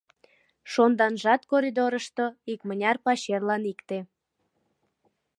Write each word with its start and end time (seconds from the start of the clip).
Шонданжат 0.71 1.41
коридорышто, 1.51 2.25
икмыняр 2.51 2.97
пачерлан 3.05 3.63
икте. 3.71 3.99